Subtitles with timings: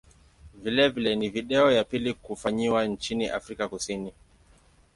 [0.53, 4.13] Vilevile ni video ya pili kufanyiwa nchini Afrika Kusini.